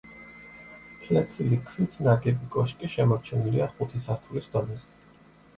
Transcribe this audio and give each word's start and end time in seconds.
ფლეთილი 1.01 1.59
ქვით 1.67 1.99
ნაგები 2.07 2.49
კოშკი 2.57 2.91
შემორჩენილია 2.95 3.71
ხუთი 3.75 4.03
სართულის 4.07 4.51
დონეზე. 4.57 4.91